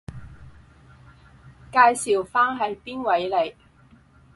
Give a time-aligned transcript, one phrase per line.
[1.71, 3.53] 介紹返係邊位嚟？